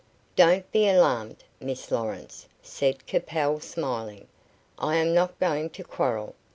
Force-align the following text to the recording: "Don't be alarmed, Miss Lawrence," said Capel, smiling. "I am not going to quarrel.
"Don't 0.35 0.71
be 0.71 0.87
alarmed, 0.89 1.43
Miss 1.59 1.91
Lawrence," 1.91 2.47
said 2.63 3.05
Capel, 3.05 3.59
smiling. 3.59 4.25
"I 4.79 4.95
am 4.95 5.13
not 5.13 5.37
going 5.39 5.69
to 5.69 5.83
quarrel. 5.83 6.33